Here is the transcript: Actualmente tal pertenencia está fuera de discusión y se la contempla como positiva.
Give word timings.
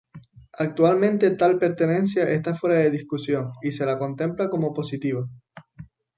Actualmente 0.57 1.29
tal 1.29 1.59
pertenencia 1.59 2.27
está 2.27 2.55
fuera 2.55 2.77
de 2.79 2.89
discusión 2.89 3.51
y 3.61 3.71
se 3.71 3.85
la 3.85 3.99
contempla 3.99 4.49
como 4.49 4.73
positiva. 4.73 5.29